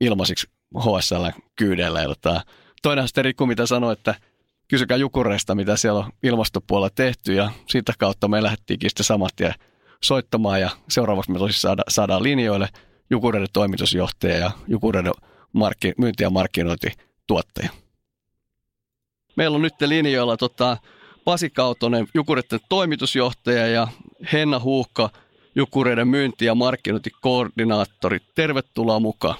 ilmaisiksi 0.00 0.46
HSL 0.78 1.26
kyydellä. 1.56 2.04
Tota, 2.04 2.40
toinen 2.82 3.08
sitten 3.08 3.24
Rikku, 3.24 3.46
mitä 3.46 3.66
sanoi, 3.66 3.92
että 3.92 4.14
kysykää 4.68 4.96
Jukureista, 4.96 5.54
mitä 5.54 5.76
siellä 5.76 6.00
on 6.00 6.12
ilmastopuolella 6.22 6.90
tehty 6.94 7.34
ja 7.34 7.50
siitä 7.68 7.92
kautta 7.98 8.28
me 8.28 8.42
lähdettiinkin 8.42 8.90
sitten 8.90 9.04
samat 9.04 9.40
ja 9.40 9.54
soittamaan 10.02 10.60
ja 10.60 10.70
seuraavaksi 10.88 11.30
me 11.30 11.38
tosissaan 11.38 11.70
saada, 11.70 11.82
saadaan 11.88 12.22
linjoille 12.22 12.68
Jukureiden 13.10 13.48
toimitusjohtaja 13.52 14.36
ja 14.36 14.50
Jukureiden 14.68 15.12
markki, 15.52 15.92
myynti- 15.98 16.22
ja 16.22 16.30
markkinointituottaja. 16.30 17.70
Meillä 19.36 19.54
on 19.54 19.62
nyt 19.62 19.80
linjoilla 19.80 20.36
tota, 20.36 20.76
Pasi 21.24 21.50
Kautonen, 21.50 22.06
Jukureiden 22.14 22.60
toimitusjohtaja 22.68 23.66
ja 23.66 23.88
Henna 24.32 24.58
Huuhka, 24.58 25.10
Jukureiden 25.54 26.08
myynti- 26.08 26.44
ja 26.44 26.54
markkinointikoordinaattori. 26.54 28.18
Tervetuloa 28.34 29.00
mukaan. 29.00 29.36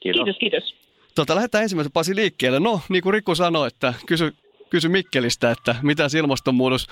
Kiitos. 0.00 0.24
Kiitos, 0.24 0.38
kiitos. 0.40 0.74
Tota, 1.14 1.34
lähdetään 1.34 1.62
ensimmäisen 1.62 1.92
Pasi 1.92 2.16
liikkeelle. 2.16 2.60
No, 2.60 2.80
niin 2.88 3.02
kuin 3.02 3.12
Riku 3.14 3.34
sanoi, 3.34 3.66
että 3.66 3.94
kysy, 4.06 4.34
kysy 4.70 4.88
Mikkelistä, 4.88 5.50
että 5.50 5.76
mitä 5.82 6.06
ilmastonmuutos 6.18 6.86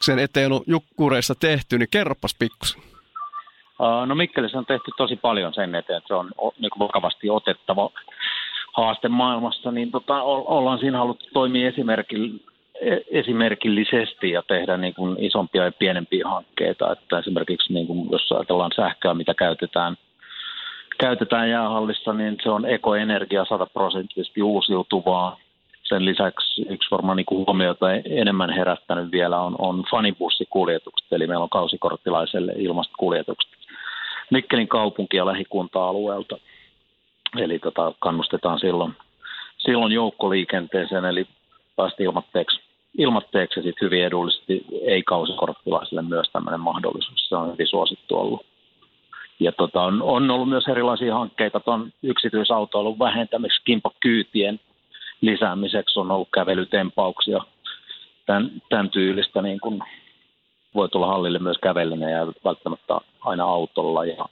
sen 0.00 0.18
eteen 0.18 0.52
on 0.52 0.60
Jukureissa 0.66 1.34
tehty, 1.34 1.78
niin 1.78 1.88
kerropas 1.90 2.34
pikkusen. 2.38 2.82
No 4.06 4.14
Mikkelissä 4.14 4.58
on 4.58 4.66
tehty 4.66 4.90
tosi 4.96 5.16
paljon 5.16 5.54
sen 5.54 5.74
eteen, 5.74 5.96
että 5.96 6.08
se 6.08 6.14
on 6.14 6.30
niin 6.58 6.70
vakavasti 6.78 7.30
otettava 7.30 7.90
haaste 8.76 9.08
maailmassa, 9.08 9.70
niin 9.70 9.90
tota, 9.90 10.22
ollaan 10.22 10.78
siinä 10.78 10.98
haluttu 10.98 11.26
toimia 11.32 11.68
e, 11.68 12.96
esimerkillisesti 13.10 14.30
ja 14.30 14.42
tehdä 14.42 14.76
niin 14.76 14.94
kuin 14.94 15.16
isompia 15.24 15.64
ja 15.64 15.72
pienempiä 15.72 16.28
hankkeita. 16.28 16.92
Että 16.92 17.18
esimerkiksi 17.18 17.72
niin 17.72 17.86
kuin, 17.86 18.08
jos 18.10 18.32
ajatellaan 18.32 18.72
sähköä, 18.76 19.14
mitä 19.14 19.34
käytetään, 19.34 19.96
käytetään 20.98 21.50
jäähallissa, 21.50 22.12
niin 22.12 22.36
se 22.42 22.50
on 22.50 22.66
ekoenergia 22.66 23.44
100 23.44 23.66
prosenttisesti 23.66 24.42
uusiutuvaa. 24.42 25.36
Sen 25.82 26.04
lisäksi 26.04 26.66
yksi 26.68 26.90
varmaan 26.90 27.16
niin 27.16 27.26
huomiota 27.30 27.92
enemmän 27.92 28.50
herättänyt 28.50 29.12
vielä 29.12 29.40
on, 29.40 29.54
on 29.58 29.84
fanibussikuljetukset, 29.90 31.12
eli 31.12 31.26
meillä 31.26 31.42
on 31.42 31.50
kausikorttilaiselle 31.50 32.52
ilmastokuljetukset 32.56 33.63
Mikkelin 34.30 34.68
kaupunki- 34.68 35.16
ja 35.16 35.26
lähikunta-alueelta. 35.26 36.38
Eli 37.38 37.58
tota, 37.58 37.92
kannustetaan 37.98 38.58
silloin, 38.58 38.94
silloin 39.58 39.92
joukkoliikenteeseen, 39.92 41.04
eli 41.04 41.26
päästi 41.76 42.02
ilmatteeksi, 42.02 42.60
ilmatteeksi 42.98 43.62
sitten 43.62 43.86
hyvin 43.86 44.04
edullisesti 44.04 44.64
ei-kausikorttilaisille 44.82 46.02
myös 46.02 46.30
tämmöinen 46.32 46.60
mahdollisuus. 46.60 47.28
Se 47.28 47.36
on 47.36 47.52
hyvin 47.52 47.66
suosittu 47.66 48.16
ollut. 48.16 48.46
Ja 49.40 49.52
tota, 49.52 49.82
on, 49.82 50.02
on, 50.02 50.30
ollut 50.30 50.48
myös 50.48 50.68
erilaisia 50.68 51.14
hankkeita 51.14 51.60
tuon 51.60 51.92
yksityisautoilun 52.02 52.98
vähentämiseksi, 52.98 53.62
kimpakyytien 53.64 54.60
lisäämiseksi 55.20 56.00
on 56.00 56.10
ollut 56.10 56.28
kävelytempauksia, 56.34 57.38
tämän, 58.26 58.50
tämän 58.68 58.90
tyylistä 58.90 59.42
niin 59.42 59.60
kuin 59.60 59.82
voi 60.74 60.88
tulla 60.88 61.06
hallille 61.06 61.38
myös 61.38 61.58
kävellen 61.62 62.00
ja 62.00 62.26
välttämättä 62.44 62.98
aina 63.20 63.44
autolla. 63.44 64.04
Ja, 64.04 64.26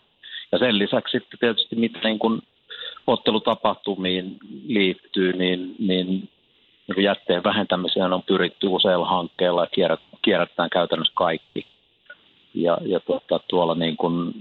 ja 0.53 0.59
sen 0.59 0.79
lisäksi 0.79 1.19
sitten 1.19 1.39
tietysti 1.39 1.77
mitä 1.77 1.99
niin 2.05 2.19
kuin 2.19 2.43
ottelutapahtumiin 3.07 4.37
liittyy, 4.67 5.33
niin, 5.33 5.75
niin, 5.79 6.29
niin 6.89 7.05
jätteen 7.05 7.45
vähentämiseen 7.45 8.13
on 8.13 8.23
pyritty 8.23 8.67
useilla 8.67 9.07
hankkeilla 9.07 9.63
ja 9.63 9.97
kierrät, 10.23 10.51
käytännössä 10.73 11.13
kaikki. 11.17 11.67
Ja, 12.55 12.79
ja 12.87 13.01
tuota, 13.01 13.41
tuolla 13.49 13.75
niin 13.75 13.97
kuin 13.97 14.33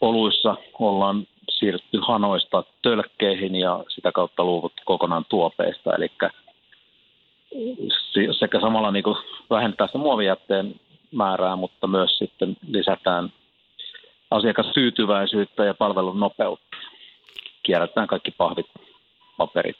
oluissa 0.00 0.56
ollaan 0.78 1.26
siirrytty 1.50 1.98
hanoista 2.02 2.64
tölkkeihin 2.82 3.56
ja 3.56 3.84
sitä 3.88 4.12
kautta 4.12 4.44
luovuttu 4.44 4.82
kokonaan 4.84 5.24
tuopeista. 5.28 5.94
Eli 5.94 6.10
sekä 8.38 8.60
samalla 8.60 8.90
niin 8.90 9.02
kuin 9.02 9.16
vähentää 9.50 9.86
sitä 9.86 9.98
muovijätteen 9.98 10.74
määrää, 11.14 11.56
mutta 11.56 11.86
myös 11.86 12.18
sitten 12.18 12.56
lisätään 12.68 13.32
asiakastyytyväisyyttä 14.30 15.64
ja 15.64 15.74
palvelun 15.74 16.20
nopeutta. 16.20 16.76
Kierrätetään 17.62 18.06
kaikki 18.06 18.30
pahvit, 18.30 18.66
paperit, 19.36 19.76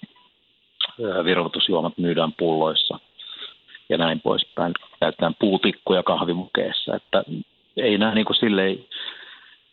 virvoitusjuomat 1.25 1.99
myydään 1.99 2.33
pulloissa 2.33 2.99
ja 3.89 3.99
näin 3.99 4.21
poispäin. 4.21 4.73
Käytetään 5.01 5.35
puutikkuja 5.39 6.03
kahvimukeessa, 6.03 6.97
että 6.97 7.25
ei 7.77 7.99
nämä 7.99 8.15
niin 8.15 8.25
kuin 8.27 8.37
silleen 8.37 8.85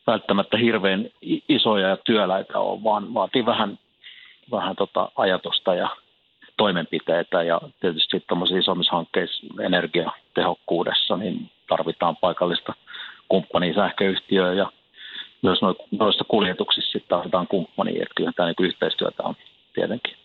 välttämättä 0.08 0.58
hirveän 0.58 1.10
isoja 1.50 1.88
ja 1.88 1.98
työläitä 1.98 2.60
ole, 2.60 2.84
vaan 2.84 3.14
vaatii 3.14 3.46
vähän, 3.46 3.80
vähän 4.52 4.76
tota 4.76 5.12
ajatusta 5.16 5.76
ja 5.76 5.90
toimenpiteitä 6.58 7.44
ja 7.44 7.62
tietysti 7.80 8.18
sitten 8.18 8.60
isommissa 8.60 8.96
hankkeissa 8.96 9.48
energiatehokkuudessa 9.62 11.18
niin 11.18 11.52
tarvitaan 11.70 12.18
paikallista 12.18 12.74
kumppania 13.30 13.74
sähköyhtiöä 13.74 14.54
ja 14.54 14.72
myös 15.42 15.60
noissa 15.92 16.24
kuljetuksissa 16.28 16.92
sitten 16.92 17.10
tarvitaan 17.10 17.48
kumppania, 17.48 18.04
että 18.04 18.14
kyllä 18.16 18.32
tämä 18.36 18.48
niin 18.48 18.68
yhteistyötä 18.68 19.24
on 19.24 19.36
tietenkin. 19.74 20.16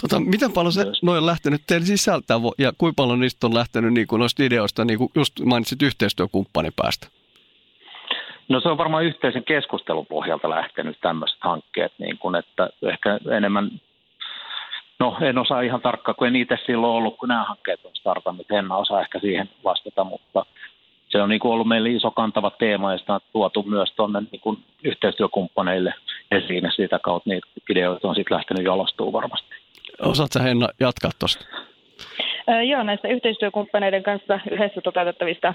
Tota, 0.00 0.20
miten 0.20 0.52
paljon 0.52 0.72
se 0.72 0.84
noin 1.02 1.18
on 1.18 1.26
lähtenyt 1.26 1.62
teille 1.66 1.86
sisältää 1.86 2.36
ja 2.58 2.72
kuinka 2.78 3.02
paljon 3.02 3.20
niistä 3.20 3.46
on 3.46 3.54
lähtenyt 3.54 3.92
niin 3.92 4.06
kuin 4.06 4.20
noista 4.20 4.42
ideoista, 4.42 4.84
niin 4.84 4.98
kuin 4.98 5.10
just 5.14 5.40
mainitsit 5.44 5.82
yhteistyökumppani 5.82 6.70
päästä? 6.76 7.06
No 8.48 8.60
se 8.60 8.68
on 8.68 8.78
varmaan 8.78 9.04
yhteisen 9.04 9.44
keskustelun 9.44 10.06
pohjalta 10.06 10.50
lähtenyt 10.50 10.98
tämmöiset 11.00 11.38
hankkeet, 11.40 11.92
niin 11.98 12.18
kuin, 12.18 12.34
että 12.34 12.70
ehkä 12.82 13.18
enemmän 13.36 13.70
No 15.02 15.16
en 15.20 15.38
osaa 15.38 15.60
ihan 15.60 15.80
tarkkaan, 15.80 16.16
kun 16.16 16.26
en 16.26 16.36
itse 16.36 16.58
silloin 16.66 16.92
ollut, 16.92 17.16
kun 17.16 17.28
nämä 17.28 17.44
hankkeet 17.44 17.84
on 17.84 17.90
startannut. 17.94 18.50
En 18.50 18.72
osaa 18.72 19.00
ehkä 19.00 19.18
siihen 19.18 19.50
vastata, 19.64 20.04
mutta 20.04 20.46
se 21.08 21.22
on 21.22 21.28
niin 21.28 21.40
kuin 21.40 21.52
ollut 21.52 21.68
meille 21.68 21.90
iso 21.90 22.10
kantava 22.10 22.50
teema 22.50 22.92
ja 22.92 22.98
sitä 22.98 23.14
on 23.14 23.20
tuotu 23.32 23.62
myös 23.62 23.92
tuonne 23.96 24.20
niin 24.20 24.58
yhteistyökumppaneille 24.84 25.94
esiin 26.30 26.64
ja 26.64 26.70
sitä 26.70 26.98
kautta 26.98 27.30
niitä 27.30 27.46
ideoita 27.70 28.08
on 28.08 28.14
sitten 28.14 28.36
lähtenyt 28.36 28.64
jalostumaan 28.64 29.12
varmasti. 29.12 29.48
Osaatko 30.02 30.38
Henna 30.42 30.68
jatkaa 30.80 31.10
tuosta? 31.18 31.44
Joo, 32.68 32.82
näistä 32.82 33.08
yhteistyökumppaneiden 33.08 34.02
kanssa 34.02 34.40
yhdessä 34.50 34.80
toteutettavista 34.80 35.54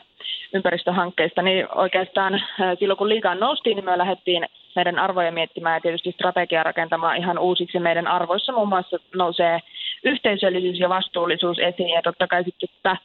ympäristöhankkeista, 0.53 1.41
niin 1.41 1.67
oikeastaan 1.75 2.41
silloin 2.79 2.97
kun 2.97 3.09
liikaan 3.09 3.39
noustiin, 3.39 3.75
niin 3.75 3.85
me 3.85 3.97
lähdettiin 3.97 4.45
meidän 4.77 4.99
arvoja 4.99 5.31
miettimään 5.31 5.75
ja 5.77 5.81
tietysti 5.81 6.11
strategiaa 6.11 6.63
rakentamaan 6.63 7.17
ihan 7.17 7.39
uusiksi. 7.39 7.79
Meidän 7.79 8.07
arvoissa 8.07 8.53
muun 8.53 8.69
muassa 8.69 8.97
nousee 9.15 9.59
yhteisöllisyys 10.03 10.79
ja 10.79 10.89
vastuullisuus 10.89 11.59
esiin 11.59 11.89
ja 11.89 12.01
totta 12.01 12.27
kai 12.27 12.43
sitten 12.43 12.69
tätä 12.83 12.97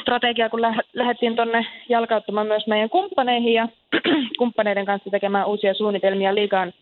strategiaa, 0.00 0.48
kun 0.48 0.62
lähdettiin 0.92 1.36
tuonne 1.36 1.66
jalkauttamaan 1.88 2.46
myös 2.46 2.66
meidän 2.66 2.90
kumppaneihin 2.90 3.52
ja 3.52 3.68
kumppaneiden 4.38 4.86
kanssa 4.86 5.10
tekemään 5.10 5.46
uusia 5.46 5.74
suunnitelmia 5.74 6.34
liikaan 6.34 6.72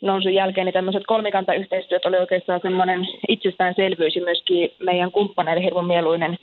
nousun 0.00 0.34
jälkeen, 0.34 0.64
niin 0.64 0.74
tämmöiset 0.74 1.02
kolmikantayhteistyöt 1.06 2.06
oli 2.06 2.16
oikeastaan 2.16 2.60
semmoinen 2.62 3.08
itsestäänselvyys 3.28 4.16
ja 4.16 4.22
myöskin 4.22 4.70
meidän 4.78 5.12
kumppaneiden 5.12 5.62
hirveän 5.62 5.86
mieluinen, 5.86 6.38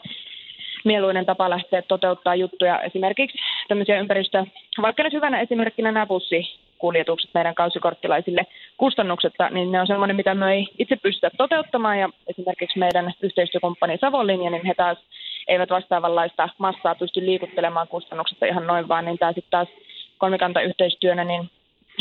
mieluinen 0.85 1.25
tapa 1.25 1.49
lähteä 1.49 1.81
toteuttaa 1.81 2.35
juttuja. 2.35 2.81
Esimerkiksi 2.81 3.37
tämmöisiä 3.67 3.99
ympäristö, 3.99 4.45
vaikka 4.81 5.03
nyt 5.03 5.13
hyvänä 5.13 5.41
esimerkkinä 5.41 5.91
nämä 5.91 6.05
bussikuljetukset 6.05 7.29
meidän 7.33 7.55
kausikorttilaisille 7.55 8.45
kustannuksetta, 8.77 9.49
niin 9.49 9.71
ne 9.71 9.81
on 9.81 9.87
semmoinen, 9.87 10.15
mitä 10.15 10.35
me 10.35 10.53
ei 10.53 10.67
itse 10.79 10.95
pystytä 10.95 11.29
toteuttamaan. 11.37 11.99
Ja 11.99 12.09
esimerkiksi 12.27 12.79
meidän 12.79 13.13
yhteistyökumppani 13.21 13.97
Savonlinja, 13.97 14.49
niin 14.49 14.65
he 14.65 14.73
taas 14.73 14.97
eivät 15.47 15.69
vastaavanlaista 15.69 16.49
massaa 16.57 16.95
pysty 16.95 17.25
liikuttelemaan 17.25 17.87
kustannuksetta 17.87 18.45
ihan 18.45 18.67
noin 18.67 18.87
vaan, 18.87 19.05
niin 19.05 19.17
tämä 19.17 19.33
sitten 19.33 19.51
taas 19.51 19.67
kolmikantayhteistyönä, 20.17 21.23
niin 21.23 21.49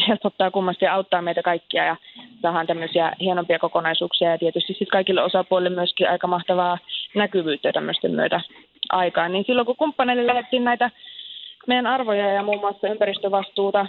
helpottaa 0.09 0.51
kummasti 0.51 0.85
ja 0.85 0.95
auttaa 0.95 1.23
meitä 1.23 1.43
kaikkia 1.43 1.85
ja 1.85 1.97
saadaan 2.43 2.67
tämmöisiä 2.67 3.13
hienompia 3.21 3.59
kokonaisuuksia. 3.59 4.31
Ja 4.31 4.39
tietysti 4.39 4.73
sitten 4.73 4.89
kaikille 4.93 5.23
osapuolille 5.23 5.77
myöskin 5.77 6.11
aika 6.11 6.27
mahtavaa 6.27 6.79
näkyvyyttä 7.15 7.73
tämmöisten 7.73 8.11
myötä 8.11 8.41
aikaan. 8.89 9.33
Niin 9.33 9.45
silloin 9.47 9.67
kun 9.67 9.77
kumppaneille 9.77 10.27
lähdettiin 10.27 10.65
näitä 10.65 10.91
meidän 11.67 11.87
arvoja 11.87 12.33
ja 12.33 12.43
muun 12.43 12.61
muassa 12.61 12.89
ympäristövastuuta 12.89 13.87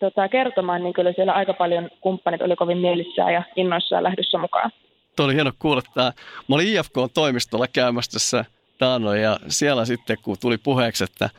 tota, 0.00 0.28
kertomaan, 0.28 0.82
niin 0.82 0.92
kyllä 0.92 1.12
siellä 1.12 1.32
aika 1.32 1.54
paljon 1.54 1.90
kumppanit 2.00 2.42
oli 2.42 2.56
kovin 2.56 2.78
mielissään 2.78 3.32
ja 3.32 3.42
innoissaan 3.56 4.02
lähdössä 4.02 4.38
mukaan. 4.38 4.70
Tuo 5.16 5.26
oli 5.26 5.34
hieno 5.34 5.52
kuulla. 5.58 5.82
Että 5.88 6.12
mä 6.48 6.54
olin 6.54 6.68
IFK-toimistolla 6.68 7.66
käymässä 7.66 8.12
tässä 8.12 8.44
taannoin 8.78 9.22
ja 9.22 9.38
siellä 9.48 9.84
sitten 9.84 10.16
kun 10.22 10.36
tuli 10.40 10.58
puheeksi, 10.58 11.04
että 11.04 11.30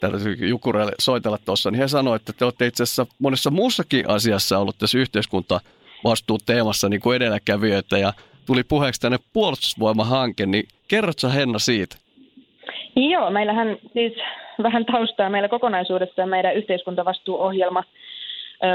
täytyy 0.00 0.48
Jukureille 0.48 0.92
soitella 1.00 1.38
tuossa, 1.38 1.70
niin 1.70 1.80
he 1.80 1.88
sanoivat, 1.88 2.22
että 2.22 2.32
te 2.32 2.44
olette 2.44 2.66
itse 2.66 2.82
asiassa 2.82 3.06
monessa 3.18 3.50
muussakin 3.50 4.10
asiassa 4.10 4.58
ollut 4.58 4.78
tässä 4.78 4.98
yhteiskuntavastuuteemassa 4.98 6.88
niin 6.88 7.00
kuin 7.00 7.16
edelläkävijöitä 7.16 7.98
ja 7.98 8.12
tuli 8.46 8.64
puheeksi 8.64 9.00
tänne 9.00 9.18
puolustusvoimahanke, 9.32 10.46
niin 10.46 10.68
kerrotko 10.88 11.28
Henna 11.28 11.58
siitä? 11.58 12.01
Joo, 12.96 13.30
meillähän 13.30 13.76
siis 13.92 14.12
vähän 14.62 14.84
taustaa 14.84 15.30
meillä 15.30 15.48
kokonaisuudessa 15.48 16.26
meidän 16.26 16.54
yhteiskuntavastuuohjelma 16.54 17.84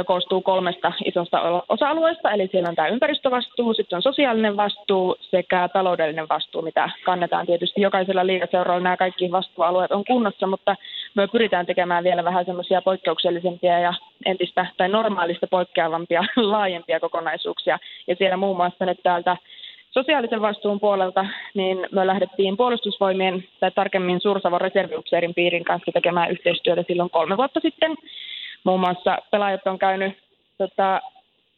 koostuu 0.06 0.42
kolmesta 0.42 0.92
isosta 1.06 1.64
osa-alueesta, 1.70 2.32
eli 2.32 2.48
siellä 2.52 2.70
on 2.70 2.76
tämä 2.76 2.88
ympäristövastuu, 2.88 3.74
sitten 3.74 3.96
on 3.96 4.02
sosiaalinen 4.02 4.58
vastuu 4.58 5.16
sekä 5.22 5.70
taloudellinen 5.74 6.30
vastuu, 6.30 6.62
mitä 6.62 6.90
kannetaan. 7.06 7.46
Tietysti 7.46 7.82
jokaisella 7.82 8.28
liikaseuralla 8.28 8.80
nämä 8.80 8.98
kaikki 8.98 9.32
vastuualueet 9.32 9.92
on 9.92 10.06
kunnossa, 10.06 10.48
mutta 10.48 10.76
me 11.16 11.28
pyritään 11.28 11.66
tekemään 11.66 12.04
vielä 12.04 12.24
vähän 12.24 12.46
semmoisia 12.46 12.82
poikkeuksellisempia 12.82 13.80
ja 13.80 13.94
entistä 14.26 14.66
tai 14.78 14.90
normaalista 14.90 15.48
poikkeavampia 15.48 16.24
laajempia 16.36 17.00
kokonaisuuksia, 17.00 17.80
ja 18.08 18.16
siellä 18.16 18.38
muun 18.38 18.58
muassa 18.58 18.86
nyt 18.86 19.00
täältä 19.04 19.38
sosiaalisen 20.00 20.42
vastuun 20.42 20.80
puolelta, 20.80 21.26
niin 21.54 21.78
me 21.92 22.08
lähdettiin 22.08 22.58
puolustusvoimien 22.58 23.44
tai 23.60 23.72
tarkemmin 23.72 24.22
Suursavon 24.22 24.62
reserviupseerin 24.62 25.34
piirin 25.34 25.64
kanssa 25.64 25.92
tekemään 25.92 26.32
yhteistyötä 26.32 26.84
silloin 26.88 27.10
kolme 27.10 27.38
vuotta 27.38 27.60
sitten. 27.60 27.96
Muun 28.64 28.80
muassa 28.80 29.18
pelaajat 29.32 29.68
on 29.68 29.80
käynyt 29.80 30.18
tota, 30.58 31.02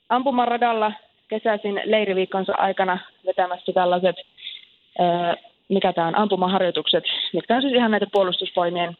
ampumaradalla 0.09 0.91
kesäisin 1.27 1.81
leiriviikkonsa 1.85 2.53
aikana 2.57 2.99
vetämässä 3.25 3.71
tällaiset, 3.73 4.15
ää, 4.99 5.35
mikä 5.69 5.93
tämä 5.93 6.07
on, 6.07 6.17
ampumaharjoitukset, 6.17 7.03
mitkä 7.33 7.55
on 7.55 7.61
siis 7.61 7.73
ihan 7.73 7.91
näitä 7.91 8.07
puolustusvoimien 8.11 8.97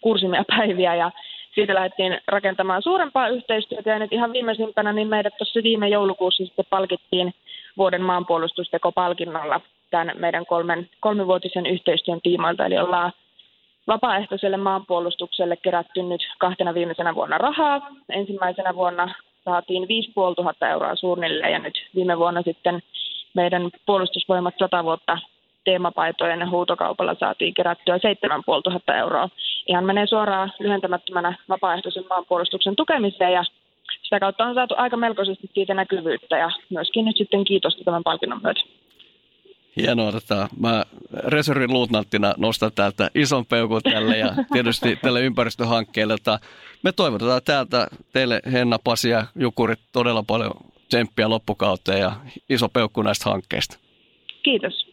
kursimia 0.00 0.44
päiviä. 0.56 0.94
Ja 0.94 1.10
siitä 1.54 1.74
lähdettiin 1.74 2.20
rakentamaan 2.26 2.82
suurempaa 2.82 3.28
yhteistyötä. 3.28 3.90
Ja 3.90 3.98
nyt 3.98 4.12
ihan 4.12 4.32
viimeisimpänä 4.32 4.92
niin 4.92 5.08
meidät 5.08 5.36
tuossa 5.38 5.60
viime 5.62 5.88
joulukuussa 5.88 6.44
sitten 6.44 6.64
palkittiin 6.70 7.34
vuoden 7.76 8.02
maanpuolustusteko-palkinnolla 8.02 9.60
tämän 9.90 10.12
meidän 10.18 10.46
kolmen, 10.46 10.90
kolmivuotisen 11.00 11.66
yhteistyön 11.66 12.20
tiimoilta, 12.22 12.66
eli 12.66 12.78
ollaan 12.78 13.12
vapaaehtoiselle 13.86 14.56
maanpuolustukselle 14.56 15.56
kerätty 15.56 16.02
nyt 16.02 16.20
kahtena 16.38 16.74
viimeisenä 16.74 17.14
vuonna 17.14 17.38
rahaa. 17.38 17.88
Ensimmäisenä 18.08 18.74
vuonna 18.74 19.14
saatiin 19.44 19.88
5500 19.88 20.68
euroa 20.68 20.96
suunnilleen 20.96 21.52
ja 21.52 21.58
nyt 21.58 21.74
viime 21.94 22.18
vuonna 22.18 22.42
sitten 22.42 22.82
meidän 23.34 23.70
puolustusvoimat 23.86 24.54
100 24.58 24.84
vuotta 24.84 25.18
teemapaitojen 25.64 26.50
huutokaupalla 26.50 27.16
saatiin 27.20 27.54
kerättyä 27.54 27.98
7500 27.98 28.96
euroa. 28.96 29.28
Ihan 29.66 29.84
menee 29.84 30.06
suoraan 30.06 30.52
lyhentämättömänä 30.60 31.34
vapaaehtoisen 31.48 32.04
maanpuolustuksen 32.10 32.76
tukemiseen 32.76 33.32
ja 33.32 33.44
sitä 34.12 34.20
kautta 34.20 34.44
on 34.44 34.54
saatu 34.54 34.74
aika 34.78 34.96
melkoisesti 34.96 35.50
siitä 35.54 35.74
näkyvyyttä 35.74 36.36
ja 36.38 36.50
myöskin 36.70 37.04
nyt 37.04 37.16
sitten 37.16 37.44
kiitosta 37.44 37.84
tämän 37.84 38.02
palkinnon 38.02 38.40
myötä. 38.42 38.60
Hienoa. 39.76 40.12
Tota, 40.12 40.48
mä 40.60 40.84
reservin 41.24 41.72
luutnanttina 41.72 42.34
nostan 42.36 42.70
täältä 42.74 43.10
ison 43.14 43.46
peukun 43.46 43.82
tälle 43.82 44.18
ja 44.18 44.34
tietysti 44.52 44.96
tälle 44.96 45.20
ympäristöhankkeelle. 45.20 46.16
Tota, 46.16 46.38
me 46.82 46.92
toivotetaan 46.92 47.40
täältä 47.44 47.88
teille 48.12 48.40
Henna, 48.52 48.78
Pasi 48.84 49.10
ja 49.10 49.26
Jukurit 49.34 49.80
todella 49.92 50.22
paljon 50.26 50.52
tsemppiä 50.88 51.28
loppukauteen 51.28 52.00
ja 52.00 52.12
iso 52.50 52.68
peukku 52.68 53.02
näistä 53.02 53.30
hankkeista. 53.30 53.78
Kiitos. 54.42 54.86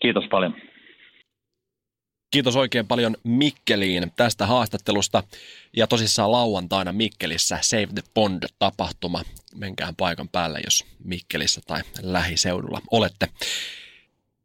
Kiitos 0.00 0.24
paljon. 0.30 0.54
Kiitos 2.30 2.56
oikein 2.56 2.86
paljon 2.86 3.16
Mikkeliin 3.24 4.12
tästä 4.16 4.46
haastattelusta. 4.46 5.22
Ja 5.76 5.86
tosissaan 5.86 6.32
lauantaina 6.32 6.92
Mikkelissä 6.92 7.58
Save 7.62 7.86
the 7.86 8.02
Pond-tapahtuma. 8.14 9.22
Menkään 9.54 9.96
paikan 9.96 10.28
päälle, 10.28 10.60
jos 10.64 10.84
Mikkelissä 11.04 11.60
tai 11.66 11.82
lähiseudulla 12.02 12.80
olette 12.90 13.28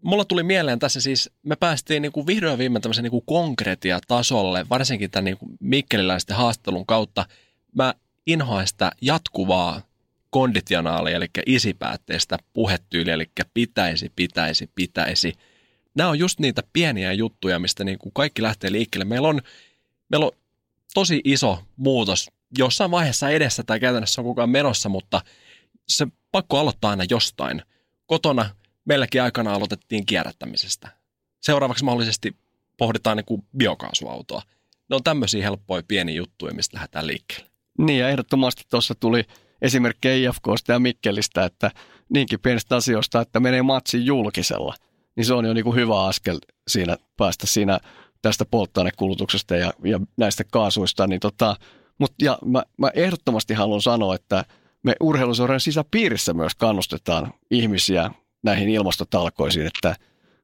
mulla 0.03 0.25
tuli 0.25 0.43
mieleen 0.43 0.79
tässä 0.79 1.01
siis, 1.01 1.29
me 1.43 1.55
päästiin 1.55 2.01
niin 2.01 2.11
kuin 2.11 2.27
vihdoin 2.27 2.57
viimein 2.57 2.81
tämmöisen 2.81 3.03
niin 3.03 3.11
kuin 3.11 3.25
konkretia-tasolle, 3.25 4.65
varsinkin 4.69 5.11
tämän 5.11 5.25
niin 5.25 5.37
kuin 5.37 5.57
mikkeliläisten 5.59 6.35
haastelun 6.35 6.85
kautta. 6.85 7.25
Mä 7.75 7.93
inhoan 8.27 8.67
sitä 8.67 8.91
jatkuvaa 9.01 9.81
konditionaalia, 10.29 11.15
eli 11.15 11.27
isipäätteistä 11.45 12.37
puhetyyliä, 12.53 13.13
eli 13.13 13.29
pitäisi, 13.53 14.11
pitäisi, 14.15 14.69
pitäisi. 14.75 15.33
Nämä 15.95 16.09
on 16.09 16.19
just 16.19 16.39
niitä 16.39 16.61
pieniä 16.73 17.13
juttuja, 17.13 17.59
mistä 17.59 17.83
niin 17.83 17.99
kuin 17.99 18.13
kaikki 18.13 18.41
lähtee 18.41 18.71
liikkeelle. 18.71 19.05
Meillä 19.05 19.27
on, 19.27 19.41
meillä 20.09 20.25
on 20.25 20.31
tosi 20.93 21.21
iso 21.23 21.59
muutos 21.75 22.29
jossain 22.57 22.91
vaiheessa 22.91 23.29
edessä 23.29 23.63
tai 23.63 23.79
käytännössä 23.79 24.21
on 24.21 24.25
kukaan 24.25 24.49
menossa, 24.49 24.89
mutta 24.89 25.21
se 25.87 26.07
pakko 26.31 26.59
aloittaa 26.59 26.89
aina 26.89 27.03
jostain. 27.09 27.61
Kotona– 28.05 28.49
meilläkin 28.85 29.21
aikana 29.21 29.53
aloitettiin 29.53 30.05
kierrättämisestä. 30.05 30.89
Seuraavaksi 31.39 31.83
mahdollisesti 31.83 32.35
pohditaan 32.77 33.17
niin 33.17 33.25
kuin 33.25 33.43
biokaasuautoa. 33.57 34.41
Ne 34.89 34.95
on 34.95 35.03
tämmöisiä 35.03 35.43
helppoja 35.43 35.83
pieniä 35.87 36.15
juttuja, 36.15 36.53
mistä 36.53 36.77
lähdetään 36.77 37.07
liikkeelle. 37.07 37.49
Niin 37.77 37.99
ja 37.99 38.09
ehdottomasti 38.09 38.63
tuossa 38.69 38.95
tuli 38.95 39.23
esimerkki 39.61 40.23
IFKsta 40.23 40.71
ja 40.71 40.79
Mikkelistä, 40.79 41.45
että 41.45 41.71
niinkin 42.09 42.39
pienistä 42.39 42.75
asioista, 42.75 43.21
että 43.21 43.39
menee 43.39 43.61
matsi 43.61 44.05
julkisella, 44.05 44.75
niin 45.15 45.25
se 45.25 45.33
on 45.33 45.45
jo 45.45 45.53
niin 45.53 45.63
kuin 45.63 45.75
hyvä 45.75 46.05
askel 46.05 46.39
siinä 46.67 46.97
päästä 47.17 47.47
siinä 47.47 47.79
tästä 48.21 48.45
polttoainekulutuksesta 48.45 49.55
ja, 49.55 49.73
ja 49.83 49.99
näistä 50.17 50.43
kaasuista. 50.51 51.07
Niin 51.07 51.19
tota, 51.19 51.55
mut, 51.97 52.13
ja 52.21 52.37
mä, 52.45 52.63
mä 52.77 52.91
ehdottomasti 52.93 53.53
haluan 53.53 53.81
sanoa, 53.81 54.15
että 54.15 54.45
me 54.83 54.95
urheiluseuran 54.99 55.59
sisäpiirissä 55.59 56.33
myös 56.33 56.55
kannustetaan 56.55 57.33
ihmisiä 57.51 58.11
näihin 58.43 58.69
ilmastotalkoisiin, 58.69 59.67
että 59.67 59.95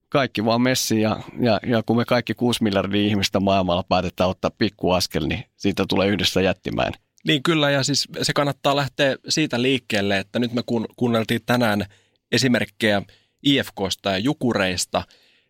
kaikki 0.09 0.45
vaan 0.45 0.61
messi 0.61 1.01
ja, 1.01 1.19
ja, 1.39 1.59
ja 1.65 1.83
kun 1.83 1.97
me 1.97 2.05
kaikki 2.05 2.33
6 2.33 2.63
miljardia 2.63 3.07
ihmistä 3.07 3.39
maailmalla 3.39 3.83
päätetään 3.83 4.29
ottaa 4.29 4.51
pikkuaskel, 4.57 5.27
niin 5.27 5.43
siitä 5.57 5.85
tulee 5.89 6.07
yhdessä 6.07 6.41
jättimään. 6.41 6.93
Niin 7.27 7.43
kyllä 7.43 7.71
ja 7.71 7.83
siis 7.83 8.07
se 8.21 8.33
kannattaa 8.33 8.75
lähteä 8.75 9.15
siitä 9.29 9.61
liikkeelle, 9.61 10.17
että 10.17 10.39
nyt 10.39 10.53
me 10.53 10.61
kun, 10.65 10.85
kuunneltiin 10.95 11.41
tänään 11.45 11.85
esimerkkejä 12.31 13.01
IFKsta 13.43 14.09
ja 14.09 14.17
Jukureista 14.17 15.03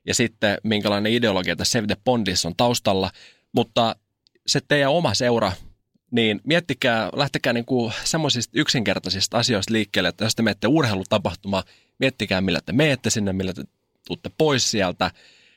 ja 0.05 0.15
sitten 0.15 0.57
minkälainen 0.63 1.13
ideologia 1.13 1.55
tässä 1.55 1.71
Save 1.71 1.87
the 1.87 1.97
Bondissa 2.05 2.47
on 2.47 2.55
taustalla, 2.57 3.11
mutta 3.51 3.95
se 4.47 4.59
teidän 4.67 4.91
oma 4.91 5.13
seura, 5.13 5.51
niin 6.11 6.41
miettikää, 6.43 7.09
lähtekää 7.13 7.53
niinku 7.53 7.91
semmoisista 8.03 8.59
yksinkertaisista 8.59 9.37
asioista 9.37 9.73
liikkeelle, 9.73 10.09
että 10.09 10.25
jos 10.25 10.35
te 10.35 10.43
menette 10.43 10.67
urheilutapahtumaan, 10.67 11.63
miettikää 11.99 12.41
millä 12.41 12.59
te 12.65 12.73
meette 12.73 13.09
sinne, 13.09 13.33
millä 13.33 13.53
te 13.53 13.63
tuutte 14.07 14.31
pois 14.37 14.71
sieltä. 14.71 15.11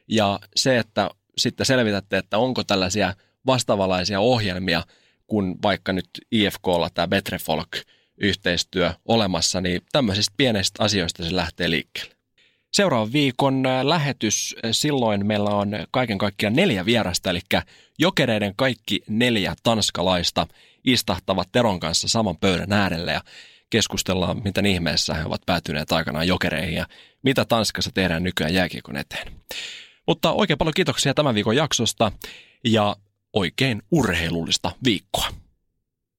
Ja 0.08 0.40
se, 0.56 0.78
että 0.78 1.10
sitten 1.38 1.66
selvitätte, 1.66 2.18
että 2.18 2.38
onko 2.38 2.64
tällaisia 2.64 3.14
vastaavalaisia 3.46 4.20
ohjelmia, 4.20 4.82
kun 5.26 5.58
vaikka 5.62 5.92
nyt 5.92 6.08
IFKlla 6.30 6.90
tämä 6.90 7.08
Betrefolk-yhteistyö 7.08 8.94
olemassa, 9.04 9.60
niin 9.60 9.80
tämmöisistä 9.92 10.34
pienistä 10.36 10.84
asioista 10.84 11.24
se 11.24 11.36
lähtee 11.36 11.70
liikkeelle. 11.70 12.21
Seuraavan 12.72 13.12
viikon 13.12 13.62
lähetys, 13.82 14.56
silloin 14.70 15.26
meillä 15.26 15.50
on 15.50 15.70
kaiken 15.90 16.18
kaikkiaan 16.18 16.56
neljä 16.56 16.84
vierasta, 16.84 17.30
eli 17.30 17.40
jokereiden 17.98 18.52
kaikki 18.56 19.02
neljä 19.08 19.54
tanskalaista 19.62 20.46
istahtavat 20.84 21.48
Teron 21.52 21.80
kanssa 21.80 22.08
saman 22.08 22.36
pöydän 22.36 22.72
äärelle 22.72 23.12
ja 23.12 23.20
keskustellaan, 23.70 24.42
miten 24.44 24.66
ihmeessä 24.66 25.14
he 25.14 25.24
ovat 25.24 25.42
päätyneet 25.46 25.92
aikanaan 25.92 26.28
jokereihin 26.28 26.74
ja 26.74 26.86
mitä 27.22 27.44
Tanskassa 27.44 27.90
tehdään 27.94 28.22
nykyään 28.22 28.54
jääkiekon 28.54 28.96
eteen. 28.96 29.32
Mutta 30.06 30.32
oikein 30.32 30.58
paljon 30.58 30.74
kiitoksia 30.74 31.14
tämän 31.14 31.34
viikon 31.34 31.56
jaksosta 31.56 32.12
ja 32.64 32.96
oikein 33.32 33.82
urheilullista 33.90 34.72
viikkoa. 34.84 35.28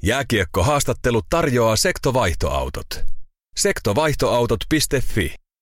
Jääkiekko-haastattelu 0.04 1.22
tarjoaa 1.30 1.76
sektovaihtoautot. 1.76 2.86
Sektovaihtoautot.fi 3.58 5.42